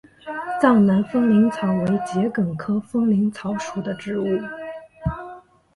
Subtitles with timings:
[0.59, 4.25] 藏南风铃草为桔梗科风铃草属的植物。